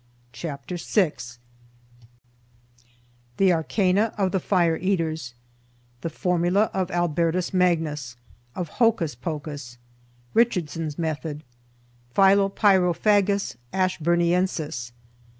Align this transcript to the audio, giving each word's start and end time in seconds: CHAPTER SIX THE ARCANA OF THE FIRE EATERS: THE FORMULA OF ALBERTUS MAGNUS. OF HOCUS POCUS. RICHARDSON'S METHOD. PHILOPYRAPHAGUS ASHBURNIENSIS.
CHAPTER 0.33 0.79
SIX 0.79 1.37
THE 3.37 3.51
ARCANA 3.53 4.15
OF 4.17 4.31
THE 4.31 4.39
FIRE 4.39 4.77
EATERS: 4.77 5.35
THE 6.01 6.09
FORMULA 6.09 6.71
OF 6.73 6.89
ALBERTUS 6.89 7.53
MAGNUS. 7.53 8.15
OF 8.55 8.67
HOCUS 8.79 9.13
POCUS. 9.13 9.77
RICHARDSON'S 10.33 10.97
METHOD. 10.97 11.43
PHILOPYRAPHAGUS 12.15 13.57
ASHBURNIENSIS. 13.71 14.91